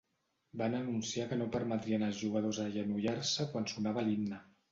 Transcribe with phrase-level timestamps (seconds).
[0.61, 4.41] Van anunciar que no permetrien als jugadors agenollar-se quan sonava l’himne.